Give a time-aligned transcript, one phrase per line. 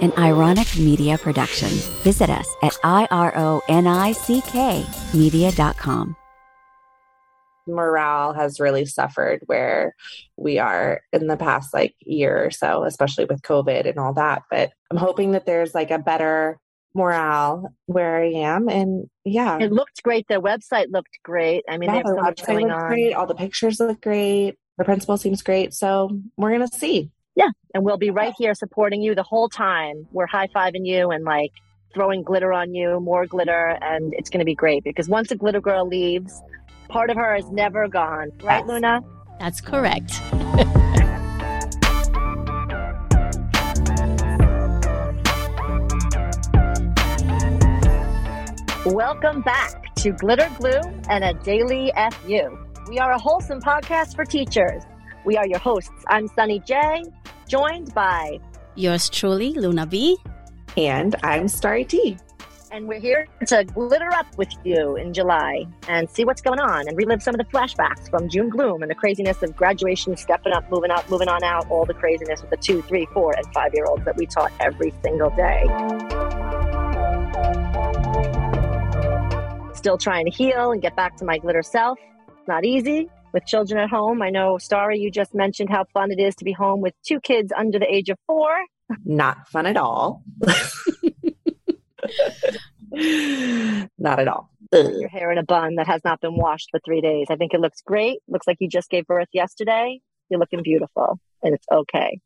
[0.00, 1.68] an ironic media production.
[2.02, 6.16] Visit us at I-R-O-N-I-C-K media.com.
[7.68, 9.94] Morale has really suffered where
[10.36, 14.42] we are in the past like year or so, especially with COVID and all that.
[14.50, 16.58] But I'm hoping that there's like a better
[16.94, 18.68] morale where I am.
[18.68, 19.58] And yeah.
[19.60, 20.28] It looked great.
[20.28, 21.64] The website looked great.
[21.68, 22.88] I mean, yeah, they have so much website going on.
[22.88, 23.14] great.
[23.14, 24.56] All the pictures look great.
[24.78, 25.74] The principal seems great.
[25.74, 27.10] So we're going to see.
[27.36, 27.50] Yeah.
[27.74, 30.08] And we'll be right here supporting you the whole time.
[30.10, 31.52] We're high fiving you and like
[31.94, 33.78] throwing glitter on you, more glitter.
[33.82, 36.40] And it's going to be great because once a glitter girl leaves,
[36.88, 38.30] part of her is never gone.
[38.42, 38.66] Right, Yes.
[38.68, 39.00] Luna?
[39.38, 40.12] That's correct.
[48.86, 50.80] Welcome back to Glitter Glue
[51.10, 52.56] and a Daily FU.
[52.88, 54.84] We are a wholesome podcast for teachers.
[55.24, 55.90] We are your hosts.
[56.08, 57.02] I'm Sunny J,
[57.48, 58.40] joined by,
[58.74, 60.18] Yours truly, Luna B.
[60.76, 62.18] And I'm Starry T.
[62.70, 66.86] and we're here to glitter up with you in July and see what's going on
[66.86, 70.52] and relive some of the flashbacks from June gloom and the craziness of graduation, stepping
[70.52, 73.46] up, moving up, moving on out, all the craziness with the two, three, four, and
[73.54, 75.64] five year olds that we taught every single day.
[79.74, 81.98] Still trying to heal and get back to my glitter self.
[82.48, 84.22] Not easy with children at home.
[84.22, 87.20] I know, Starry, you just mentioned how fun it is to be home with two
[87.20, 88.48] kids under the age of four.
[89.04, 90.22] Not fun at all.
[93.98, 94.48] Not at all.
[94.72, 97.26] Your hair in a bun that has not been washed for three days.
[97.28, 98.20] I think it looks great.
[98.26, 100.00] Looks like you just gave birth yesterday.
[100.30, 102.18] You're looking beautiful, and it's okay.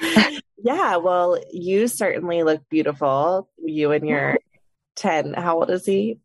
[0.64, 3.48] Yeah, well, you certainly look beautiful.
[3.58, 4.38] You and your
[4.94, 5.34] 10.
[5.34, 6.20] How old is he?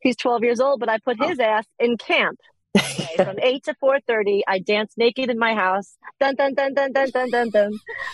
[0.00, 1.44] He's 12 years old, but I put his oh.
[1.44, 2.38] ass in camp.
[2.76, 5.96] Okay, From 8 to 4.30, I dance naked in my house.
[6.20, 7.72] Dun, dun, dun, dun, dun, dun, dun, dun.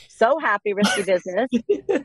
[0.08, 1.50] So happy, risky business.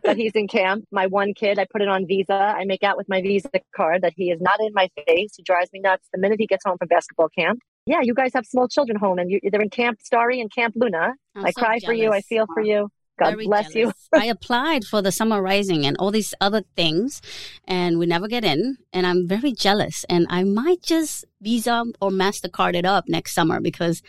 [0.04, 0.86] But he's in camp.
[0.92, 2.34] My one kid, I put it on Visa.
[2.34, 5.34] I make out with my Visa card that he is not in my face.
[5.38, 7.60] He drives me nuts the minute he gets home from basketball camp.
[7.86, 10.74] Yeah, you guys have small children home, and you, they're in Camp Starry and Camp
[10.76, 11.14] Luna.
[11.36, 12.08] I'm I so cry for you.
[12.10, 12.26] I jealous.
[12.26, 12.90] feel for you.
[13.18, 13.92] God Very bless you.
[14.14, 17.22] I applied for the summer rising and all these other things,
[17.68, 18.78] and we never get in.
[18.94, 20.06] And I'm very jealous.
[20.10, 24.02] And I might just Visa or Mastercard it up next summer because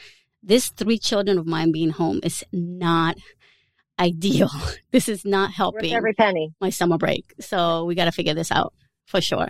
[0.42, 3.16] this three children of mine being home is not
[3.98, 4.50] ideal.
[4.90, 6.54] This is not Worth helping every penny.
[6.60, 7.34] my summer break.
[7.40, 8.72] So we got to figure this out
[9.06, 9.48] for sure.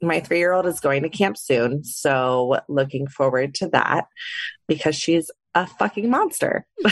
[0.00, 1.82] My three year old is going to camp soon.
[1.82, 4.06] So looking forward to that
[4.68, 6.66] because she's a fucking monster.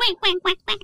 [0.00, 0.80] Quack, quack, quack, quack.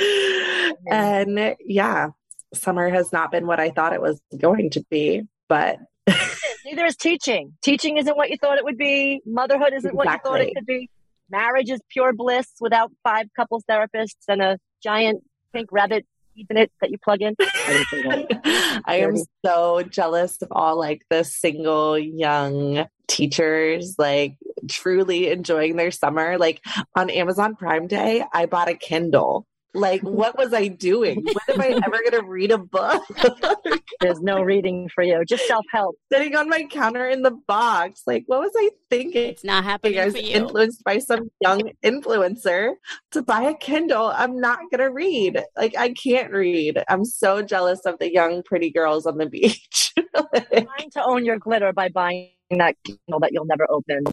[0.90, 2.10] and yeah,
[2.54, 5.78] summer has not been what I thought it was going to be, but
[6.64, 7.54] Neither is teaching.
[7.62, 9.20] Teaching isn't what you thought it would be.
[9.26, 10.90] Motherhood isn't what you thought it could be.
[11.30, 15.22] Marriage is pure bliss without five couples therapists and a giant
[15.52, 16.06] pink rabbit
[16.38, 17.34] eating it that you plug in.
[17.40, 18.82] I didn't say that.
[18.84, 24.36] I am so jealous of all like the single young teachers like
[24.68, 26.38] truly enjoying their summer.
[26.38, 29.46] Like on Amazon Prime Day, I bought a Kindle.
[29.74, 31.24] Like, what was I doing?
[31.24, 33.02] When am I ever going to read a book?
[34.00, 35.24] There's no reading for you.
[35.26, 35.96] Just self help.
[36.12, 38.02] Sitting on my counter in the box.
[38.06, 39.30] Like, what was I thinking?
[39.30, 39.98] It's not happening.
[39.98, 40.36] I was for you.
[40.36, 42.72] influenced by some young influencer
[43.12, 44.06] to buy a Kindle.
[44.14, 45.42] I'm not going to read.
[45.56, 46.82] Like, I can't read.
[46.88, 49.92] I'm so jealous of the young, pretty girls on the beach.
[50.52, 54.04] Trying to own your glitter by buying that Kindle that you'll never open.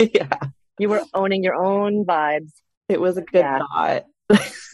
[0.00, 0.28] yeah,
[0.78, 2.52] You were owning your own vibes.
[2.88, 3.58] it was a good Yeah.
[3.74, 4.04] thought.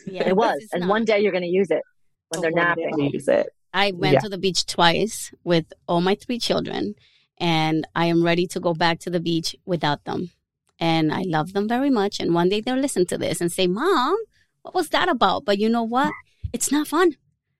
[0.06, 0.66] Yeah, It was.
[0.72, 1.82] And not- one day you're going to use it
[2.28, 2.90] when they're One day napping.
[2.94, 3.48] I'll Use it.
[3.74, 4.20] I went Yeah.
[4.20, 6.94] to the beach twice with all my three children,
[7.38, 10.30] and I am ready to go back to the beach without them.
[10.78, 12.20] And I love them very much.
[12.20, 14.16] And one day they'll listen to this and say, Mom,
[14.62, 15.44] what was that about?
[15.44, 16.12] But you know what?
[16.52, 17.16] It's not fun.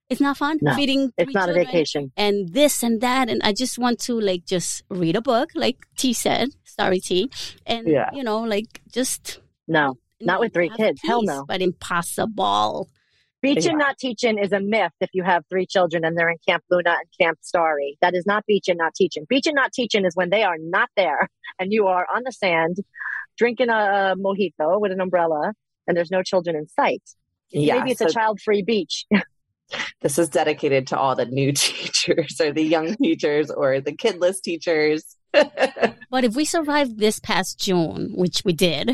[0.09, 1.13] It's not fun No, feeding.
[1.19, 2.13] It's not a vacation.
[2.17, 3.29] And this and that.
[3.29, 7.31] And I just want to like just read a book, like T said, sorry T.
[7.67, 8.11] And, Yeah.
[8.13, 9.41] you know, like just.
[9.67, 9.99] No.
[10.21, 11.01] Not with three have kids.
[11.05, 11.45] Hell no.
[11.47, 12.89] But impossible.
[13.43, 13.71] Beach Yeah.
[13.73, 16.65] and not teaching is a myth if you have three children and they're in Camp
[16.71, 17.99] Luna and Camp Starry.
[18.01, 19.27] That is not beach and not teaching.
[19.29, 21.29] Beach and not teaching is when they are not there
[21.59, 22.79] and you are on the sand
[23.39, 25.53] drinking a mojito with an umbrella
[25.87, 27.03] and there's no children in sight.
[27.51, 29.05] Yeah, Maybe it's so a child free beach.
[30.01, 34.41] this is dedicated to all the new teachers or the young teachers or the kidless
[34.43, 35.17] teachers.
[35.33, 38.93] But if we survived this past June, which we did,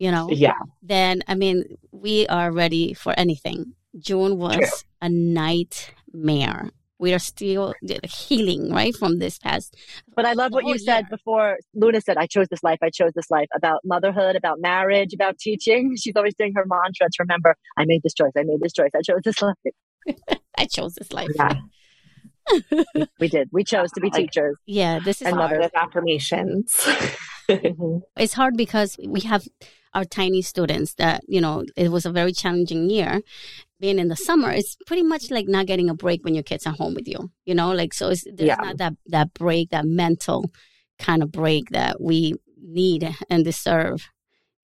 [0.00, 3.74] you know, yeah, then I mean, we are ready for anything.
[3.98, 4.66] June was True.
[5.02, 6.70] a nightmare.
[6.98, 7.72] we are still
[8.04, 9.74] healing, right, from this past.
[10.14, 11.56] But I love what you said before.
[11.74, 12.78] Luna said, I chose this life.
[12.82, 15.96] I chose this life about motherhood, about marriage, about teaching.
[16.00, 18.32] She's always doing her mantra to remember, I made this choice.
[18.36, 18.90] I made this choice.
[18.94, 19.56] I chose this life.
[20.58, 21.28] I chose this life.
[21.36, 21.54] Yeah.
[23.18, 23.48] we did.
[23.52, 24.56] We chose to be Like, teachers.
[24.66, 25.70] Yeah, this is and hard.
[25.74, 26.74] affirmations.
[27.48, 28.02] Mhm.
[28.16, 29.42] it's hard because we have
[29.94, 33.20] our tiny students that you know it was a very challenging year
[33.80, 36.66] being in the summer it's pretty much like not getting a break when your kids
[36.66, 38.56] are home with you you know like so it's, there's Yeah.
[38.56, 40.50] not that that break that mental
[40.98, 44.08] kind of break that we need and deserve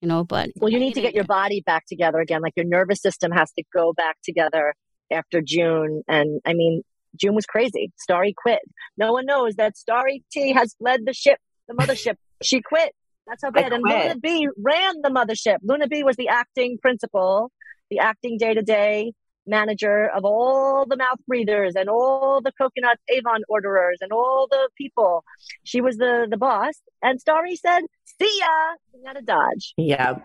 [0.01, 2.43] you know but Well, you need to get your body back together again.
[2.43, 4.75] Like your nervous system has to go back together
[5.11, 6.03] after June.
[6.07, 6.83] And I mean,
[7.19, 7.91] June was crazy.
[7.97, 8.61] Starry quit.
[8.99, 12.17] No one knows that Starry T has fled the ship, the mothership.
[12.43, 12.93] she quit.
[13.27, 13.73] That's how bad.
[13.73, 13.83] And.
[13.83, 15.59] Luna B ran the mothership.
[15.63, 17.51] Luna B was the acting principal,
[17.91, 19.13] the acting day to day
[19.47, 24.69] manager of all the mouth breathers and all the coconut Avon orderers and all the
[24.77, 25.25] people.
[25.65, 26.75] She was the, the boss.
[27.03, 27.83] And Starry said,
[28.21, 28.47] see ya.
[28.95, 29.75] You gotta dodge.
[29.77, 30.17] yeah.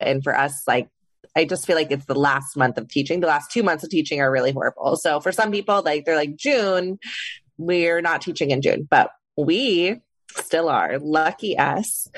[0.00, 0.88] And for us, like,
[1.34, 3.20] I just feel like it's the last month of teaching.
[3.20, 4.96] The last two months of teaching are really horrible.
[4.96, 6.98] So for some people, like, they're like, June,
[7.58, 10.00] we're not teaching in June, but we
[10.36, 10.98] still are.
[10.98, 12.08] Lucky us.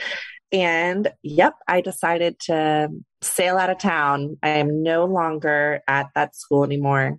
[0.50, 2.88] And yep, I decided to
[3.20, 4.38] sail out of town.
[4.42, 7.18] I am no longer at that school anymore.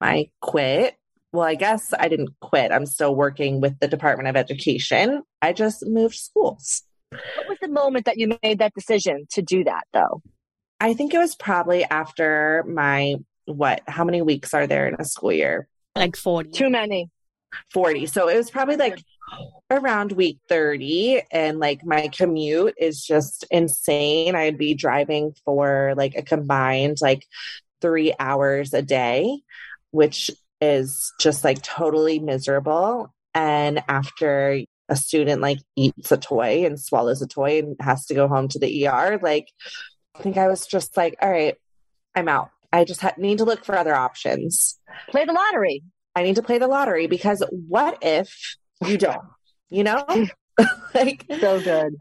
[0.00, 0.96] I quit.
[1.32, 2.70] Well, I guess I didn't quit.
[2.70, 5.22] I'm still working with the Department of Education.
[5.42, 6.82] I just moved schools.
[7.10, 10.22] What was the moment that you made that decision to do that though?
[10.78, 13.16] I think it was probably after my
[13.46, 13.82] what?
[13.86, 15.68] How many weeks are there in a school year?
[15.96, 17.10] like 40 Too many.
[17.72, 18.06] 40.
[18.06, 19.02] So it was probably like
[19.70, 24.34] around week 30 and like my commute is just insane.
[24.34, 27.26] I'd be driving for like a combined like
[27.80, 29.40] 3 hours a day,
[29.90, 30.30] which
[30.60, 37.22] is just like totally miserable and after a student like eats a toy and swallows
[37.22, 39.48] a toy and has to go home to the ER, like
[40.14, 41.56] I think I was just like, all right,
[42.14, 42.50] I'm out.
[42.72, 44.78] I just ha- need to look for other options.
[45.08, 45.82] Play the lottery.
[46.16, 48.56] I need to play the lottery because what if
[48.86, 49.22] you don't?
[49.70, 50.04] You know?
[50.94, 51.96] like So good.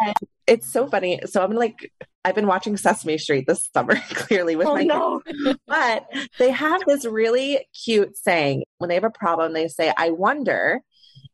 [0.45, 1.19] it's so funny.
[1.25, 1.91] So I'm like
[2.23, 5.21] I've been watching Sesame Street this summer clearly with Oh my no.
[5.67, 6.05] but
[6.37, 10.81] they have this really cute saying when they have a problem they say I wonder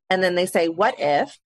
[0.10, 1.38] and then they say what if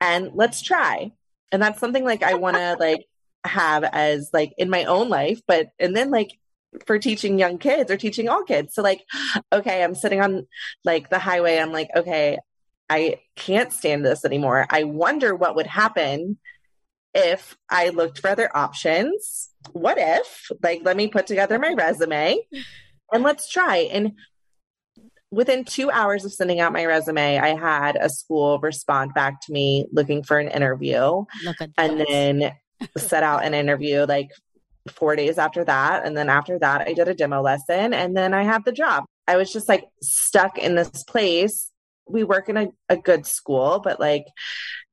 [0.00, 1.12] and let's try.
[1.52, 3.04] And that's something like I want to like
[3.44, 6.30] have as like in my own life but and then like
[6.86, 8.74] for teaching young kids or teaching all kids.
[8.74, 9.04] So like,
[9.52, 10.46] okay, I'm sitting on
[10.84, 11.58] like the highway.
[11.58, 12.38] I'm like, okay,
[12.88, 14.66] I can't stand this anymore.
[14.70, 16.38] I wonder what would happen
[17.14, 19.50] if I looked for other options.
[19.72, 22.38] What if, like, let me put together my resume
[23.12, 23.88] and let's try.
[23.90, 24.12] And
[25.30, 29.52] within two hours of sending out my resume, I had a school respond back to
[29.52, 31.24] me looking for an interview
[31.78, 32.52] and then
[32.98, 34.30] set out an interview like
[34.92, 36.04] four days after that.
[36.04, 39.04] And then after that, I did a demo lesson and then I had the job.
[39.26, 41.70] I was just like stuck in this place.
[42.06, 44.26] We work in a, a good school, but like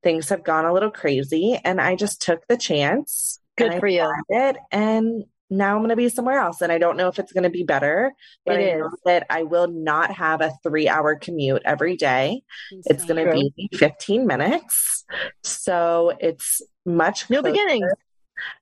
[0.02, 1.58] things have gone a little crazy.
[1.62, 3.38] And I just took the chance.
[3.58, 4.10] Good for you.
[4.30, 6.62] It, and now I'm going to be somewhere else.
[6.62, 8.12] And I don't know if it's going to be better,
[8.46, 8.92] but It I know is.
[9.04, 12.42] that I will not have a three hour commute every day.
[12.70, 13.16] It's Insane.
[13.16, 15.04] going to be 15 minutes.
[15.42, 17.92] So it's much New beginnings.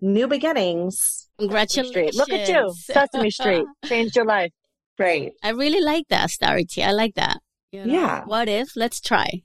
[0.00, 1.28] New beginnings.
[1.38, 2.16] Congratulations.
[2.16, 2.72] Look at you.
[2.76, 3.64] Sesame Street.
[3.84, 4.52] Changed your life.
[4.98, 5.32] Right.
[5.42, 6.82] I really like that, Starry T.
[6.82, 7.38] I like that.
[7.72, 8.24] You know, Yeah.
[8.24, 8.76] What if?
[8.76, 9.42] Let's try.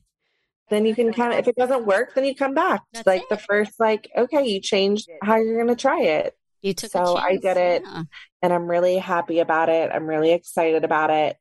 [0.70, 2.82] Then you can kind of, if it doesn't work, then you come back.
[2.92, 3.30] That's like it.
[3.30, 6.36] the first, like, okay, you changed how you're going to try it.
[6.62, 7.84] You took a So I did it.
[7.86, 8.04] Yeah.
[8.42, 9.92] And I'm really happy about it.
[9.94, 11.38] I'm really excited about it.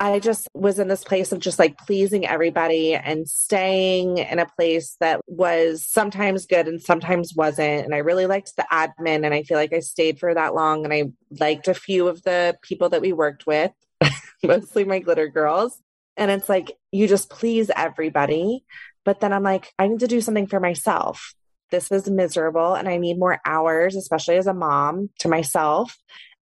[0.00, 4.46] I just was in this place of just like pleasing everybody and staying in a
[4.46, 7.84] place that was sometimes good and sometimes wasn't.
[7.84, 10.84] And I really liked the admin and I feel like I stayed for that long
[10.84, 11.04] and I
[11.38, 13.70] liked a few of the people that we worked with,
[14.42, 15.80] mostly my glitter girls.
[16.16, 18.64] And it's like you just please everybody.
[19.04, 21.34] But then I'm like, I need to do something for myself.
[21.70, 25.96] This is miserable and I need more hours, especially as a mom to myself.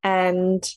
[0.03, 0.69] And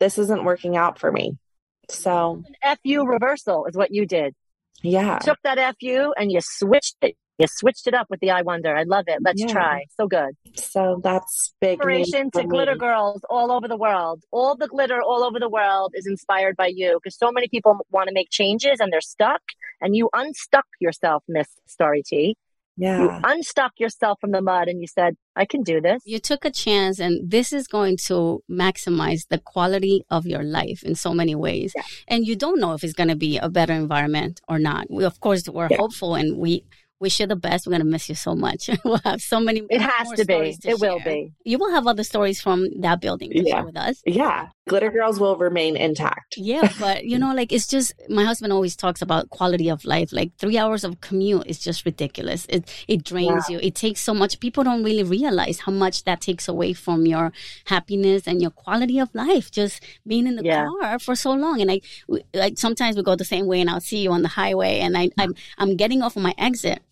[0.00, 1.38] this isn't working out for me.
[1.88, 4.34] So, An FU reversal is what you did.
[4.82, 5.18] yeah.
[5.18, 7.16] Took that FU and you switched it.
[7.38, 8.74] You switched it up with the I Wonder.
[8.74, 9.18] I love it.
[9.22, 9.52] Let's Yeah.
[9.52, 9.84] try.
[9.98, 10.34] So good.
[10.54, 11.72] So that's big.
[11.74, 12.46] Inspiration to me.
[12.48, 14.22] glitter girls all over the world.
[14.30, 17.76] All the glitter all over the world is inspired by you because so many people
[17.90, 19.42] want to make changes and they're stuck.
[19.82, 22.36] And you unstuck yourself, Miss Starry T.
[22.76, 23.02] Yeah.
[23.02, 26.02] You unstuck yourself from the mud and you said, I can do this.
[26.04, 30.82] You took a chance, and this is going to maximize the quality of your life
[30.82, 31.72] in so many ways.
[31.74, 31.82] Yeah.
[32.08, 34.86] And you don't know if it's going to be a better environment or not.
[34.90, 35.78] We, of course, we're Yeah.
[35.78, 36.64] hopeful and we
[37.00, 37.66] wish you the best.
[37.66, 38.70] We're going to miss you so much.
[38.84, 39.62] we'll have so many.
[39.68, 40.32] It has more to be.
[40.34, 41.32] stories it will be.
[41.44, 43.56] You will have other stories from that building to Yeah.
[43.56, 44.00] share with us.
[44.06, 44.48] Yeah.
[44.68, 46.36] Glitter Girls will remain intact.
[46.36, 50.12] Yeah, but you know, like it's just my husband always talks about quality of life.
[50.12, 52.46] Like three hours of commute is just ridiculous.
[52.48, 53.60] It it drains you.
[53.62, 54.40] It takes so much.
[54.40, 57.32] People don't really realize how much that takes away from your
[57.66, 59.52] happiness and your quality of life.
[59.52, 60.66] Just being in the Yeah.
[60.80, 61.60] car for so long.
[61.60, 61.80] And I
[62.34, 64.98] like sometimes we go the same way, and I'll see you on the highway, and
[64.98, 66.82] I I'm I'm getting off of my exit.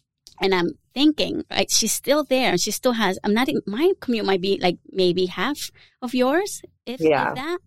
[0.41, 2.57] And I'm thinking, right, she's still there.
[2.59, 5.71] She still has, I'm not, my commute might be like maybe half
[6.03, 7.31] of yours, if, Yeah.
[7.31, 7.59] if that.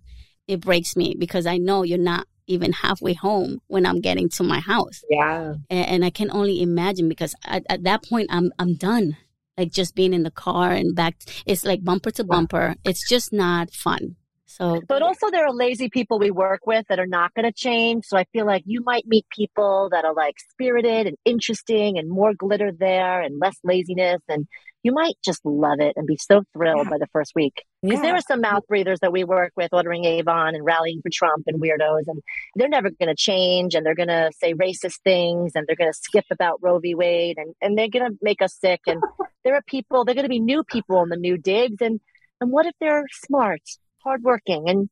[0.47, 4.43] It breaks me because I know you're not even halfway home when I'm getting to
[4.43, 5.03] my house.
[5.09, 5.55] Yeah.
[5.69, 9.17] And, and I can only imagine because at, at that point, I'm, I'm done.
[9.57, 12.75] Like just being in the car and back, it's like bumper to bumper.
[12.85, 14.15] It's just not fun.
[14.57, 17.51] So, But also, there are lazy people we work with that are not going to
[17.51, 18.05] change.
[18.05, 22.09] So I feel like you might meet people that are like spirited and interesting and
[22.09, 24.21] more glitter there and less laziness.
[24.27, 24.47] And
[24.81, 26.89] you might just love it and be so thrilled Yeah.
[26.91, 27.63] by the first week.
[27.83, 28.01] Because Yeah.
[28.03, 31.43] there are some mouth breathers that we work with ordering Avon and rallying for Trump
[31.45, 32.03] and weirdos.
[32.07, 32.21] And
[32.55, 35.91] they're never going to change and they're going to say racist things and they're going
[35.91, 36.95] to skip about Roe v.
[36.95, 38.81] Wade and, and they're going to make us sick.
[38.87, 39.01] And
[39.43, 41.77] there are people, they're going to be new people in the new digs.
[41.81, 41.99] And,
[42.41, 43.61] and what if they're smart,
[44.07, 44.89] hardworking, and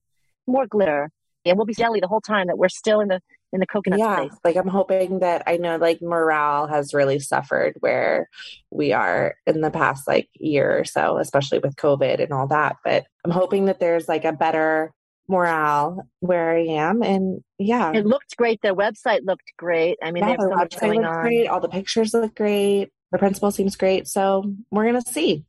[0.48, 1.10] more glitter?
[1.46, 3.20] And we'll be jelly the whole time that we're still in the
[3.54, 4.38] in the coconut yeah space.
[4.44, 8.28] like i'm hoping that i know like morale has really suffered where
[8.70, 12.76] we are in the past like year or so especially with covid and all that
[12.84, 14.92] but i'm hoping that there's like a better
[15.30, 18.60] morale where i am and yeah It looked great.
[18.62, 19.98] Their website looked great.
[20.04, 21.22] I mean, yeah, have so much going looks on.
[21.24, 25.46] great all the pictures look great the principal seems great so we're gonna see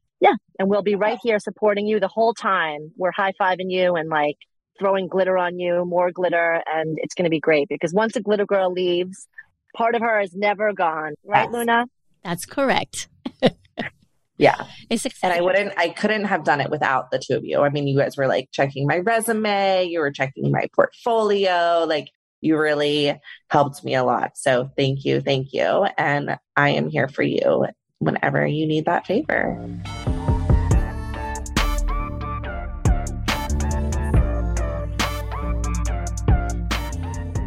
[0.59, 2.93] and we'll be right here supporting you the whole time.
[2.97, 4.37] We're high fiving you and like
[4.79, 8.21] throwing glitter on you, more glitter, and it's going to be great because once a
[8.21, 9.27] glitter girl leaves,
[9.75, 11.53] part of her is never gone, right, Yes.
[11.53, 11.85] Luna?
[12.25, 13.09] that's correct.
[14.39, 17.61] yeah It's and i wouldn't i couldn't have done it without the two of you
[17.63, 22.09] i mean you guys were like checking my resume you were checking my portfolio like
[22.43, 27.09] you really helped me a lot so thank you thank you and i am here
[27.09, 27.67] for you
[27.99, 29.57] whenever you need that favor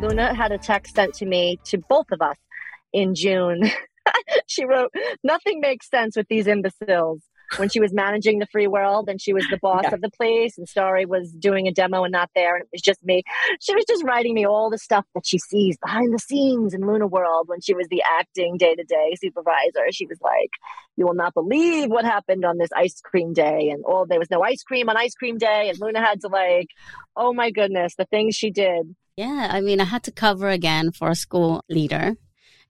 [0.10, 2.38] Luna had a text sent to me to both of us
[2.92, 3.62] in June.
[4.48, 4.92] she wrote,
[5.24, 7.22] Nothing makes sense with these imbeciles.
[7.58, 9.96] When she was managing the free world and she was the boss Yeah.
[9.96, 12.82] of the place, and Starry was doing a demo and not there, and it was
[12.82, 13.24] just me.
[13.60, 16.82] She was just writing me all the stuff that she sees behind the scenes in
[16.82, 19.92] Luna World when she was the acting day to day supervisor.
[19.92, 20.50] She was like,
[20.96, 23.70] You will not believe what happened on this ice cream day.
[23.70, 25.70] And all there was no ice cream on ice cream day.
[25.70, 26.70] And Luna had to, like,
[27.16, 28.96] oh my goodness, the things she did.
[29.20, 32.16] Yeah, I mean, I had to cover again for a school leader.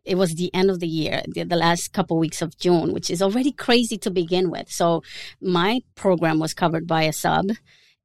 [0.04, 3.12] It was the end of the year, the, the last couple weeks of June, which
[3.12, 4.72] is already crazy to begin with.
[4.72, 5.04] So
[5.40, 7.52] my program was covered by a sub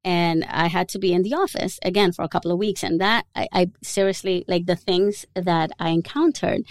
[0.04, 2.82] and I had to be in the office again for a couple of weeks.
[2.82, 6.64] And that I, I seriously like the things that I encountered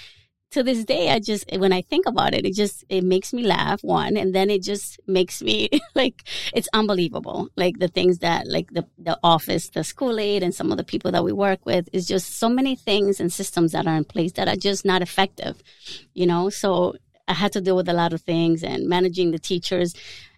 [0.54, 3.44] to this day, I just, when I think about it, it just, it makes me
[3.44, 7.50] laugh, one, and then it just makes me like, it's unbelievable.
[7.56, 10.84] Like the things that, like the, the office, the school aid, and some of the
[10.84, 14.06] people that we work with is just so many things and systems that are in
[14.06, 15.62] place that are just not effective,
[16.14, 16.50] you know?
[16.50, 16.96] So
[17.28, 19.94] I had to deal with a lot of things and managing the teachers.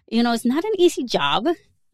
[0.08, 1.46] You know, it's not an easy job.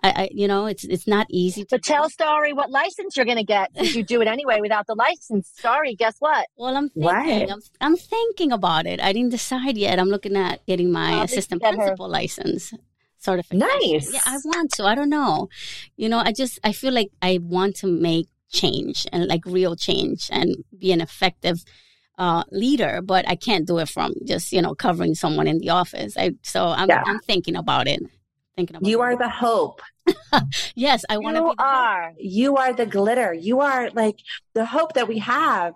[0.03, 1.63] I, I you know, it's it's not easy.
[1.63, 4.61] To But tell Starry what license you're going to get since you do it anyway
[4.61, 5.51] without the license.
[5.55, 6.47] sorry, guess what?
[6.57, 7.51] Well, I'm thinking.
[7.51, 9.01] I'm, I'm thinking about it.
[9.01, 9.99] I didn't decide yet.
[9.99, 11.77] I'm looking at getting my assistant get her.
[11.77, 12.73] principal license
[13.23, 13.69] certification.
[13.81, 14.13] Nice.
[14.13, 14.85] Yeah, I want to.
[14.85, 15.49] I don't know.
[15.97, 19.77] You know, I just I feel like I want to make change and like real
[19.77, 21.65] change and be an effective
[22.19, 25.71] uh, leader, but I can't do it from just you know covering someone in the
[25.71, 26.17] office.
[26.17, 27.03] I so I'm Yeah.
[27.07, 28.03] I'm thinking about it.
[28.57, 29.81] Thinking about you are the hope
[30.75, 31.05] yes.
[31.09, 32.13] I want to You be are.
[32.19, 34.17] you are the glitter you are like
[34.55, 35.75] the hope that we have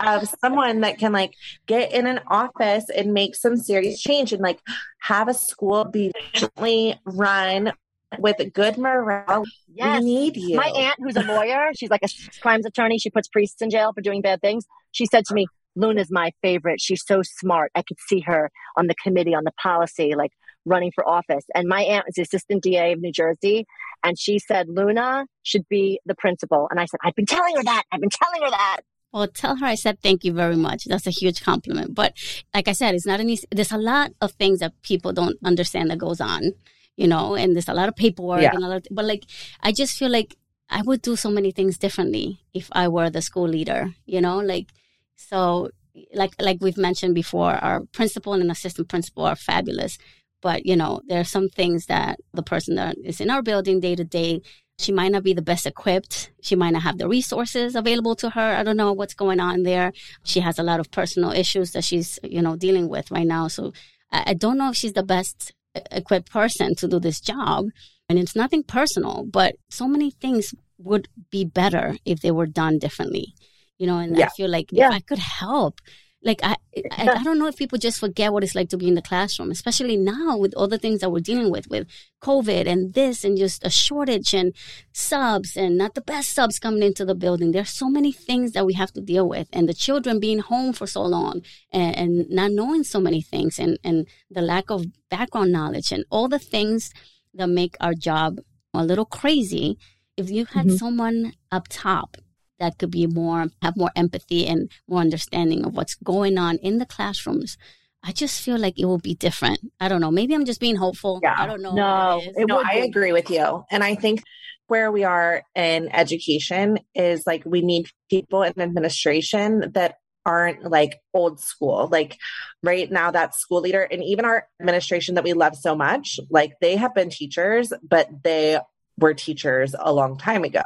[0.00, 1.32] of someone that can like
[1.66, 4.60] get in an office and make some serious change and like
[5.00, 7.72] have a school be efficiently run
[8.18, 9.44] with good morale
[9.74, 10.02] Yes.
[10.02, 12.08] we need you My aunt, who's a lawyer, she's like a
[12.40, 12.98] crimes attorney.
[12.98, 14.64] She puts priests in jail for doing bad things.
[14.92, 16.80] She said to me, Luna's my favorite.
[16.80, 17.72] She's so smart.
[17.74, 20.32] I could see her on the committee, on the policy, like
[20.66, 21.44] running for office.
[21.54, 23.66] And my aunt is the assistant DA of New Jersey.
[24.04, 26.68] And she said, Luna should be the principal.
[26.70, 27.84] And I said, I've been telling her that.
[27.90, 28.80] I've been telling her that.
[29.12, 30.84] Well, tell her I said thank you very much.
[30.84, 31.94] That's a huge compliment.
[31.94, 32.12] But
[32.52, 35.38] like I said, it's not an easy, there's a lot of things that people don't
[35.42, 36.52] understand that goes on,
[36.96, 38.50] you know, and there's a lot of paperwork Yeah.
[38.52, 39.24] and a lot, of, but like,
[39.62, 40.36] I just feel like
[40.68, 44.38] I would do so many things differently if I were the school leader, you know,
[44.38, 44.66] like,
[45.14, 45.70] so
[46.12, 49.96] like, like we've mentioned before, our principal and an assistant principal are fabulous.
[50.42, 53.80] But, you know, there are some things that the person that is in our building
[53.80, 54.42] day to day
[54.78, 56.30] she might not be the best equipped.
[56.42, 58.56] She might not have the resources available to her.
[58.56, 59.92] I don't know what's going on there.
[60.24, 63.48] She has a lot of personal issues that she's, you know, dealing with right now.
[63.48, 63.72] So
[64.12, 65.54] I, don't know if she's the best
[65.90, 67.66] equipped person to do this job.
[68.08, 72.78] And it's nothing personal, but so many things would be better if they were done
[72.78, 73.34] differently.
[73.78, 74.88] You know, and I feel like Yeah.
[74.88, 75.80] if I could help,
[76.26, 76.56] like I,
[76.90, 79.08] I, I don't know if people just forget what it's like to be in the
[79.10, 81.86] classroom, especially now with all the things that we're dealing with, with
[82.20, 84.52] COVID and this and just a shortage and
[84.92, 87.52] subs and not the best subs coming into the building.
[87.52, 90.72] There's so many things that we have to deal with, and the children being home
[90.72, 91.42] for so long
[91.72, 96.04] and, and not knowing so many things, and and the lack of background knowledge and
[96.10, 96.90] all the things
[97.34, 98.38] that make our job
[98.74, 99.78] a little crazy.
[100.16, 100.78] If you had Mhm.
[100.78, 102.16] someone up top
[102.58, 106.78] that could be more have more empathy and more understanding of what's going on in
[106.78, 107.56] the classrooms.
[108.02, 109.58] I just feel like it will be different.
[109.80, 110.12] I don't know.
[110.12, 111.20] Maybe I'm just being hopeful.
[111.22, 111.34] Yeah.
[111.36, 111.72] I don't know.
[111.72, 112.86] No, what it no, I be.
[112.86, 113.64] agree with you.
[113.70, 114.22] And I think
[114.68, 120.98] where we are in education is like we need people in administration that aren't like
[121.14, 121.88] old school.
[121.90, 122.16] Like
[122.62, 126.54] right now, that school leader and even our administration that we love so much, like
[126.60, 128.58] they have been teachers, but they
[128.98, 130.62] were teachers a long time ago.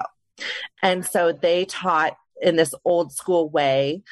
[0.83, 4.03] And so they taught in this old school way.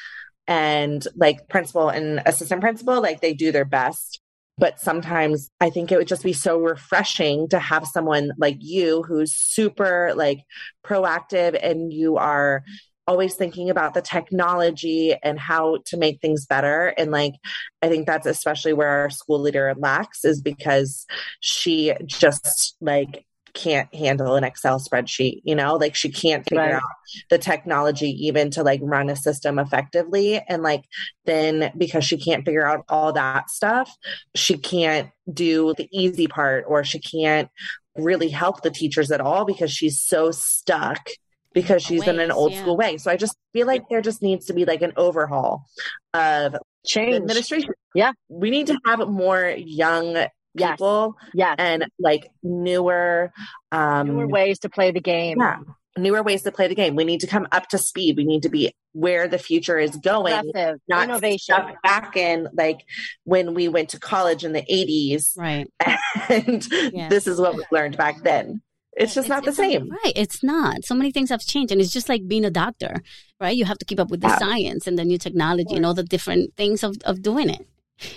[0.47, 4.19] And like principal and assistant principal, like they do their best
[4.59, 9.03] but sometimes I think it would just be so refreshing to have someone like you
[9.03, 10.41] who's super like
[10.85, 12.63] proactive and you are
[13.07, 17.33] always thinking about the technology and how to make things better and like
[17.81, 21.07] I think that's especially where our school leader lacks is because
[21.39, 23.25] she just like
[23.61, 26.73] can't handle an Excel spreadsheet, you know, like she can't figure Right.
[26.73, 26.81] out
[27.29, 30.39] the technology even to like run a system effectively.
[30.47, 30.85] And like
[31.25, 33.95] then because she can't figure out all that stuff,
[34.35, 37.49] she can't do the easy part or she can't
[37.95, 41.09] really help the teachers at all because she's so stuck
[41.53, 42.61] because she's in an old yeah.
[42.61, 42.97] school way.
[42.97, 45.65] So I just feel like there just needs to be like an overhaul
[46.13, 47.15] of Change.
[47.15, 47.73] administration.
[47.93, 48.13] Yeah.
[48.29, 50.27] We need to have more young.
[50.57, 51.55] People Yes.
[51.59, 53.31] and like newer
[53.71, 55.37] um Newer ways to play the game.
[55.39, 55.57] yeah,
[55.97, 56.95] newer ways to play the game.
[56.95, 58.17] We need to come up to speed.
[58.17, 60.79] We need to be where the future is going Progressive.
[60.87, 61.39] not Innovation.
[61.55, 62.79] stuck back in like
[63.23, 65.67] when we went to college in the 80s Right.
[66.29, 67.09] and Yeah.
[67.09, 68.61] this is what we learned back then
[68.97, 70.13] it's just not the same Right.
[70.15, 70.83] It's not.
[70.83, 71.71] So many things have changed.
[71.71, 73.01] And it's just like being a doctor,
[73.39, 73.55] right?
[73.55, 74.39] You have to keep up with the Yeah.
[74.39, 77.65] science and the new technology and all the different things of, of doing it.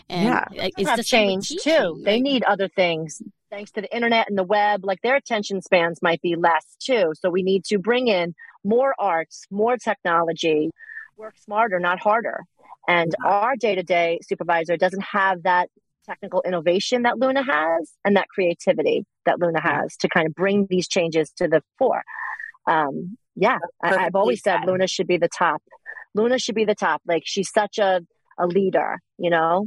[0.09, 0.45] And Yeah.
[0.51, 2.01] like, have changed too.
[2.05, 3.23] They need other things.
[3.51, 7.13] Thanks to the internet and the web, like their attention spans might be less too.
[7.15, 10.71] So we need to bring in more arts, more technology,
[11.17, 12.45] work smarter, not harder.
[12.89, 15.69] And our day to day supervisor doesn't have that
[16.05, 20.67] technical innovation that Luna has and that creativity that Luna has to kind of bring
[20.69, 22.03] these changes to the fore.
[22.67, 24.61] Um, yeah, I, I've always said.
[24.67, 25.63] Luna should be the top.
[26.15, 27.03] Luna should be the top.
[27.07, 28.01] Like she's such a,
[28.43, 29.67] a leader, you know?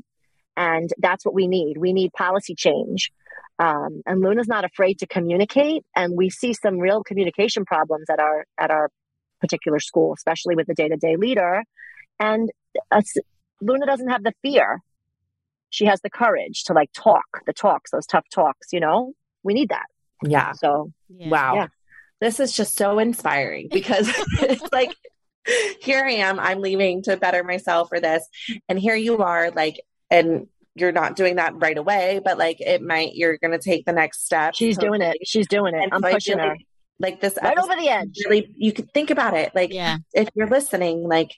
[0.57, 1.77] And that's what we need.
[1.77, 3.11] We need policy change.
[3.57, 5.83] Um, and Luna's not afraid to communicate.
[5.95, 8.89] And we see some real communication problems at our, at our
[9.41, 11.63] particular school, especially with the day to day leader.
[12.19, 12.49] And
[12.91, 13.13] us,
[13.61, 14.79] Luna doesn't have the fear.
[15.69, 19.13] She has the courage to like talk the talks, those tough talks, you know?
[19.43, 19.85] We need that.
[20.23, 21.29] yeah So yeah.
[21.29, 21.67] wow Yeah.
[22.21, 24.07] this is just so inspiring because
[24.41, 24.93] it's like
[25.81, 28.27] here i am i'm leaving to better myself for this
[28.69, 29.79] and here you are like
[30.09, 33.93] and you're not doing that right away but like it might you're gonna take the
[33.93, 35.17] next step she's doing it.
[35.23, 35.81] She's doing it.
[35.83, 36.67] And I'm so pushing feel her like,
[36.99, 38.17] like this right episode over the edge.
[38.27, 39.97] really you could think about it like Yeah.
[40.13, 41.31] if you're listening like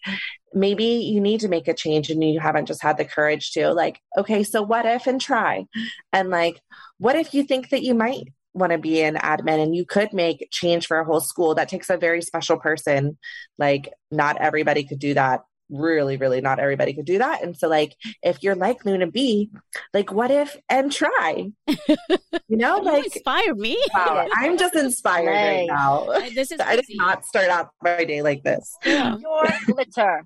[0.54, 3.72] maybe you need to make a change and you haven't just had the courage to
[3.74, 5.66] like okay so what if and try
[6.14, 6.60] and like
[6.98, 8.24] what if you think that you might
[8.58, 11.70] want to be an admin and you could make change for a whole school that
[11.70, 13.18] takes a very special person
[13.58, 17.68] like not everybody could do that really really not everybody could do that and so
[17.68, 17.94] like
[18.24, 19.50] if you're like luna b
[19.94, 23.78] like what if and try you know You like inspired me.
[23.94, 25.68] wow i'm just inspired right Right.
[25.68, 28.76] now I- this is I did not start out my day like this.
[28.86, 29.18] Yeah.
[29.18, 30.26] Your glitter.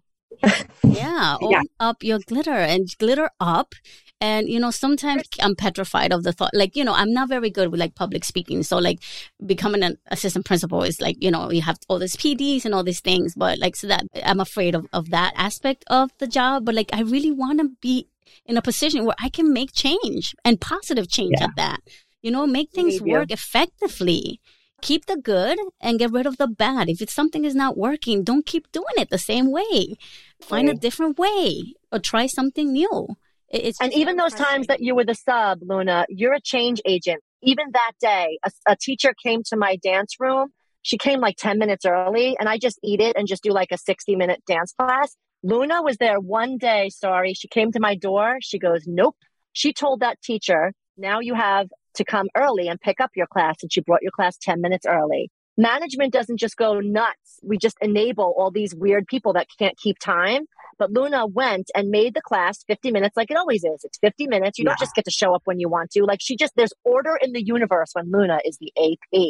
[0.84, 1.62] Yeah, open Yeah.
[1.80, 3.76] up your glitter and glitter up
[4.24, 7.50] And, you know, sometimes I'm petrified of the thought, like, you know, I'm not very
[7.50, 8.62] good with like public speaking.
[8.62, 9.00] So like
[9.44, 12.84] becoming an assistant principal is like, you know, you have all these PDs and all
[12.84, 16.66] these things, but like, so that I'm afraid of, of that aspect of the job.
[16.66, 18.08] But like, I really want to be
[18.46, 21.46] in a position where I can make change and positive change Yeah.
[21.46, 21.80] at that,
[22.22, 24.40] you know, make things work effectively.
[24.82, 26.90] Keep the good and get rid of the bad.
[26.90, 29.96] If it's something is not working, don't keep doing it the same way.
[30.42, 33.16] Find a different way or try something new.
[33.50, 37.22] It's And even those times that you were the sub, Luna, you're a change agent.
[37.44, 40.50] Even that day, a, a teacher came to my dance room.
[40.84, 43.72] She came like 10 minutes early and I just eat it and just do like
[43.72, 45.16] a 60 minute dance class.
[45.44, 46.90] Luna was there one day.
[46.90, 47.34] Sorry.
[47.34, 48.38] She came to my door.
[48.42, 49.18] She goes, nope.
[49.54, 53.56] She told that teacher, now you have to come early and pick up your class.
[53.62, 55.30] And she brought your class 10 minutes early.
[55.58, 57.40] Management doesn't just go nuts.
[57.44, 60.46] We just enable all these weird people that can't keep time.
[60.80, 63.84] But Luna went and made the class 50 minutes like it always is.
[63.84, 64.58] It's 50 minutes.
[64.58, 66.04] You don't just get to show up when you want to.
[66.06, 69.22] Like she just, there's order in the universe when Luna is the AP.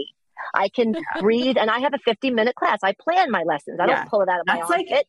[0.54, 2.80] I can breathe and I have a 50 minute class.
[2.84, 3.80] I plan my lessons.
[3.82, 3.96] I Yeah.
[3.98, 5.08] don't pull it out of my That's like armpit.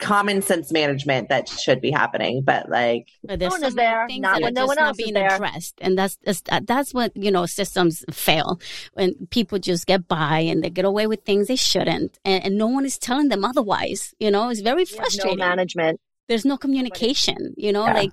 [0.00, 4.22] Common sense management that should be happening, but like, But there's one is there, things
[4.22, 6.60] not that when are no just one not is being addressed, and that's that's, uh,
[6.64, 8.60] that's what you know systems fail
[8.94, 12.58] when people just get by and they get away with things they shouldn't, and, and
[12.58, 14.14] no one is telling them otherwise.
[14.18, 15.38] You know, it's very have no frustrating.
[15.38, 16.00] management.
[16.28, 17.54] There's no communication.
[17.56, 17.92] You know, Yeah.
[17.92, 18.12] like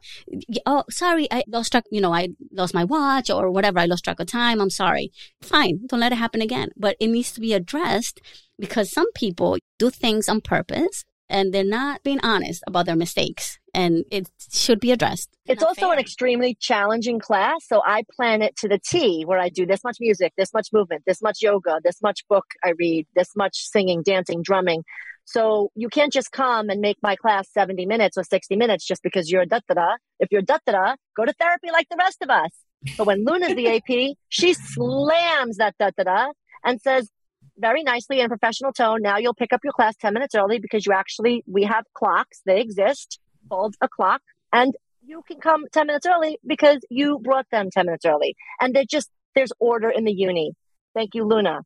[0.65, 1.85] oh, sorry, I lost track.
[1.91, 3.79] You know, I lost my watch or whatever.
[3.79, 4.59] I lost track of time.
[4.59, 5.11] I'm sorry.
[5.41, 6.69] Fine, don't let it happen again.
[6.75, 8.19] But it needs to be addressed
[8.59, 13.59] because some people do things on purpose and they're not being honest about their mistakes,
[13.73, 15.29] and it should be addressed.
[15.45, 17.59] It's Not also an extremely challenging class.
[17.67, 20.69] So I plan it to the T where I do this much music, this much
[20.71, 24.83] movement, this much yoga, this much book I read, this much singing, dancing, drumming.
[25.25, 29.03] So you can't just come and make my class 70 minutes or 60 minutes just
[29.03, 29.95] because you're da da da.
[30.19, 32.51] If you're da da da, go to therapy like the rest of us.
[32.97, 36.27] But when Luna's the AP, she slams that da da da
[36.63, 37.09] and says
[37.57, 40.85] very nicely in professional tone, now you'll pick up your class 10 minutes early because
[40.85, 44.21] you actually, we have clocks, they exist, called a clock,
[44.53, 48.35] and you can come 10 minutes early because you brought them 10 minutes early.
[48.59, 50.53] And they just, there's order in the uni.
[50.93, 51.61] Thank you, Luna,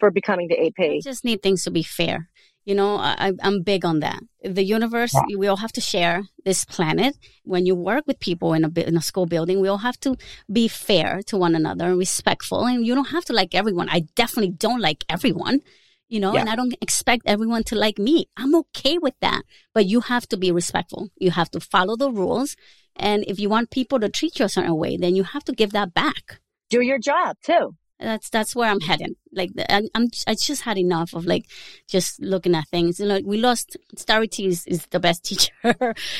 [0.00, 1.02] for becoming the I AP.
[1.02, 2.28] just need things to be fair.
[2.66, 4.20] You know, I, I'm big on that.
[4.42, 7.12] The universe, we all have to share this planet.
[7.44, 10.10] When you work with people in a in a school building, we all have to
[10.58, 12.60] be fair to one another and respectful.
[12.70, 13.88] And you don't have to like everyone.
[13.88, 15.60] I definitely don't like everyone.
[16.08, 16.40] You know, Yeah.
[16.40, 18.16] and I don't expect everyone to like me.
[18.36, 19.42] I'm okay with that.
[19.74, 21.02] But you have to be respectful.
[21.24, 22.56] You have to follow the rules.
[22.96, 25.52] And if you want people to treat you a certain way, then you have to
[25.60, 26.40] give that back
[26.74, 27.64] Do your job too.
[27.98, 29.16] That's that's where I'm heading.
[29.32, 31.46] Like I'm, I'm I just had enough of like
[31.88, 33.00] just looking at things.
[33.00, 35.52] You know, we lost Starry T is, is the best teacher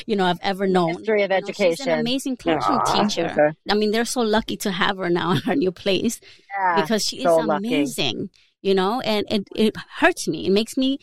[0.06, 0.98] you know I've ever known.
[0.98, 3.02] History of You know, she's an amazing classroom Aw.
[3.06, 3.54] teacher.
[3.70, 6.20] I mean, they're so lucky to have her now in her new place
[6.58, 6.80] Yeah.
[6.82, 7.68] because she so is lucky.
[7.68, 8.30] amazing.
[8.62, 10.46] You know, and it it hurts me.
[10.46, 10.98] It makes me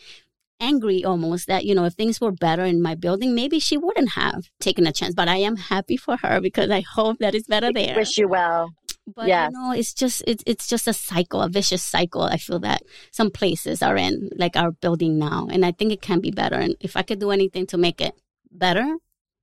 [0.60, 4.10] angry almost that you know if things were better in my building maybe she wouldn't
[4.12, 7.48] have taken a chance but i am happy for her because i hope that it's
[7.48, 8.70] better there Wish you well.
[9.06, 9.50] But Yes.
[9.52, 12.22] you know, it's just it's it's just a cycle, a vicious cycle.
[12.22, 16.02] I feel that some places are in, like our building now, and I think it
[16.02, 16.56] can be better.
[16.56, 18.14] And if I could do anything to make it
[18.50, 18.96] better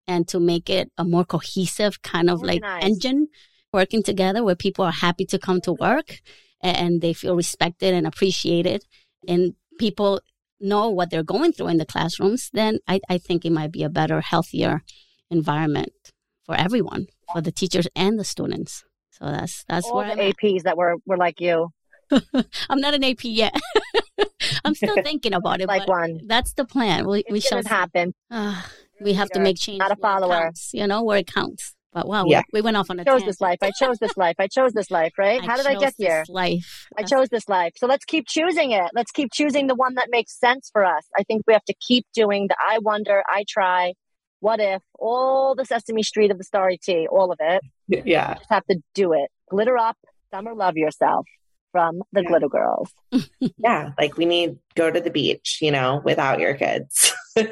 [0.07, 3.27] and to make it a more cohesive kind of like engine
[3.71, 6.21] working together, where people are happy to come to work
[6.61, 8.83] and they feel respected and appreciated,
[9.27, 10.21] and people
[10.59, 13.83] know what they're going through in the classrooms, then I, I think it might be
[13.83, 14.83] a better, healthier
[15.29, 15.91] environment
[16.45, 18.83] for everyone, for the teachers and the students.
[19.21, 20.35] So that's that's All where the I'm at.
[20.37, 21.69] APs that were, were like you,
[22.69, 23.53] I'm not an AP yet.
[24.65, 25.67] I'm still thinking about it.
[25.67, 26.21] like one.
[26.25, 27.07] That's the plan.
[27.07, 27.75] We we shall going to see.
[27.75, 28.13] happen.
[28.31, 28.67] Ah,
[28.99, 29.79] we have to make change.
[29.79, 30.41] not a it follower.
[30.41, 31.75] counts, you know where it counts.
[31.93, 32.41] But wow, Yeah.
[32.53, 33.27] we, we went off on a I chose tangent.
[33.27, 33.57] this life.
[33.61, 34.35] I chose this life.
[34.39, 35.43] I chose this life, right?
[35.43, 36.23] How did I chose get this here?
[36.29, 36.87] Life.
[36.97, 37.73] I That's- chose this life.
[37.75, 38.89] So let's keep choosing it.
[38.95, 41.03] Let's keep choosing the one that makes sense for us.
[41.17, 43.93] I think we have to keep doing the I wonder, I try,
[44.39, 47.61] what if, all the Sesame Street of the Starry T, all of it.
[48.05, 48.35] Yeah.
[48.35, 49.29] Just have to do it.
[49.49, 49.97] Glitter up,
[50.33, 51.25] summer love yourself
[51.71, 52.27] from the Yeah.
[52.29, 52.91] Glitter Girls.
[53.57, 53.91] Yeah.
[53.99, 57.13] Like we need go to the beach, you know, without your kids.
[57.35, 57.51] Make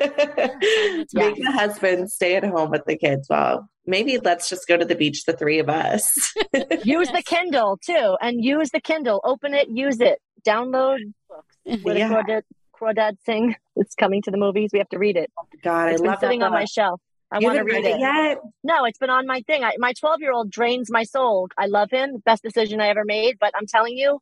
[1.36, 3.28] the husband stay at home with the kids.
[3.30, 6.34] Well, maybe let's just go to the beach, the three of us.
[6.84, 9.22] Use the Kindle too, and use the Kindle.
[9.24, 10.20] Open it, use it.
[10.46, 11.00] Download
[11.30, 11.56] books.
[11.98, 12.42] Yeah.
[12.80, 13.56] Crawdad, sing?
[13.76, 14.70] It's coming to the movies.
[14.72, 15.30] We have to read it.
[15.64, 17.02] God, It's I been love sitting on my shelf.
[17.32, 17.96] I want to read read it.
[17.96, 18.40] it yet?
[18.64, 19.64] No, it's been on my thing.
[19.64, 21.48] I, my 12 year old drains my soul.
[21.58, 22.18] I love him.
[22.26, 23.38] Best decision I ever made.
[23.40, 24.20] But I'm telling you,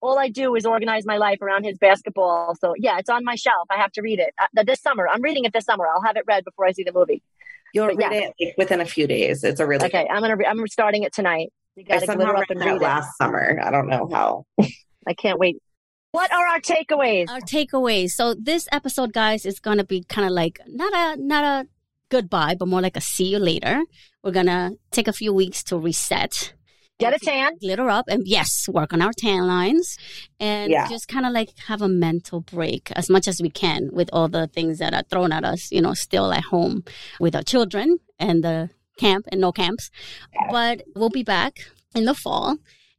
[0.00, 2.54] all I do is organize my life around his basketball.
[2.60, 3.66] So yeah, it's on my shelf.
[3.70, 5.06] I have to read it uh, this summer.
[5.08, 5.86] I'm reading it this summer.
[5.86, 7.22] I'll have it read before I see the movie.
[7.74, 8.30] You'll But read yeah.
[8.38, 9.44] it within a few days.
[9.44, 10.36] It's a really Okay, I'm gonna.
[10.36, 11.52] Re- I'm starting it tonight.
[11.74, 12.82] You I gotta somehow glitter up read and that read it.
[12.82, 13.60] last summer.
[13.62, 14.46] I don't know how.
[15.06, 15.58] I can't wait.
[16.12, 17.28] What are our takeaways?
[17.28, 18.10] Our takeaways.
[18.12, 21.68] So this episode, guys, is gonna be kind of like not a not a
[22.10, 23.82] goodbye, but more like a see you later.
[24.22, 26.52] We're gonna take a few weeks to reset.
[26.98, 27.58] Get a tan.
[27.60, 29.98] glitter up and yes work on our tan lines
[30.40, 30.88] and Yeah.
[30.88, 34.28] just kind of like have a mental break as much as we can with all
[34.28, 36.84] the things that are thrown at us you know still at home
[37.20, 39.90] with our children and the camp and no camps
[40.50, 42.56] but we'll be back in the fall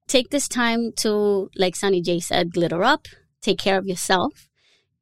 [0.07, 3.07] take this time to like sunny j said glitter up
[3.41, 4.47] take care of yourself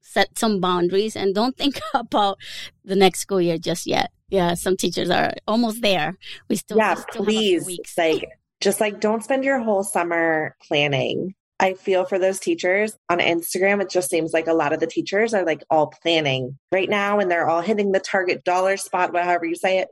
[0.06, 2.38] set some boundaries and don't think about
[2.84, 6.18] the next school year just yet yeah some teachers are almost there
[6.50, 7.66] we still, yeah, we still have a few please.
[7.66, 8.30] weeks Like,
[8.62, 11.36] just like don't spend your whole summer planning.
[11.60, 13.82] I feel for those teachers on Instagram.
[13.82, 17.20] It just seems like a lot of the teachers are like all planning right now
[17.20, 19.88] and they're all hitting the target dollar spot, however you say it.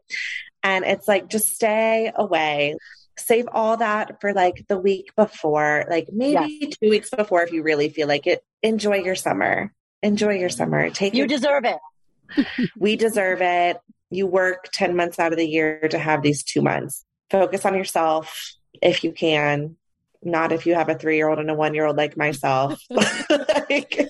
[0.61, 2.75] And it's like, just stay away.
[3.17, 7.63] Save all that for like the week before, like maybe two weeks before if you
[7.63, 8.43] really feel like it.
[8.61, 9.71] Enjoy your summer.
[10.03, 10.89] Enjoy your summer.
[10.89, 12.69] Take You your deserve it.
[12.77, 13.77] we deserve it.
[14.09, 17.05] You work 10 months out of the year to have these two months.
[17.31, 19.77] Focus on yourself if you can,
[20.21, 22.79] not if you have a three year old and a one year old like myself.
[22.89, 24.07] like,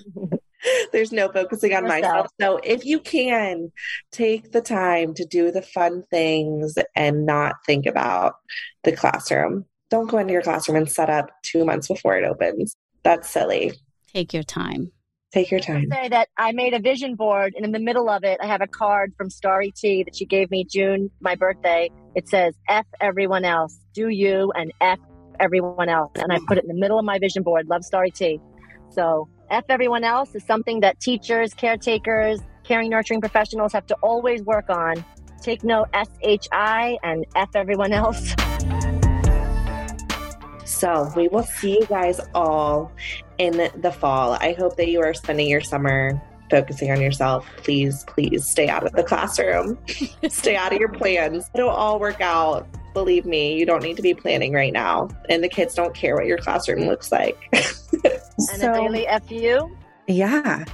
[0.91, 2.01] there's no focusing on Yourself.
[2.01, 2.27] myself.
[2.41, 3.71] So if you can,
[4.11, 8.35] take the time to do the fun things and not think about
[8.83, 9.65] the classroom.
[9.91, 12.75] Don't go into your classroom and set up two months before it opens.
[13.03, 13.73] That's silly.
[14.11, 14.91] take your time
[15.33, 15.87] Take your time.
[15.91, 18.61] Say that I made a vision board, and in the middle of it, I have
[18.61, 21.89] a card from Starry T that she gave me June, my birthday.
[22.13, 24.99] It says "F everyone else, do you," and "F
[25.39, 27.67] everyone else," and I put it in the middle of my vision board.
[27.67, 28.39] Love Starry T.
[28.91, 34.43] So "F everyone else" is something that teachers, caretakers, caring, nurturing professionals have to always
[34.43, 35.03] work on.
[35.41, 38.35] Take note S H I and F everyone else.
[40.83, 42.91] So we will see you guys all
[43.37, 44.33] in the fall.
[44.33, 47.47] I hope that you are spending your summer focusing on yourself.
[47.55, 49.79] Please, please stay out of the classroom.
[50.27, 51.49] stay out of your plans.
[51.55, 52.67] It'll all work out.
[52.93, 55.07] Believe me, you don't need to be planning right now.
[55.29, 57.37] And the kids don't care what your classroom looks like.
[58.51, 59.77] And a daily FU.
[60.07, 60.65] yeah.